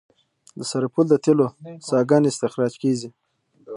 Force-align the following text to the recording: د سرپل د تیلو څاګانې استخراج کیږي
د 0.57 0.59
سرپل 0.71 1.05
د 1.09 1.15
تیلو 1.23 1.47
څاګانې 1.89 2.27
استخراج 2.31 2.73
کیږي 2.83 3.09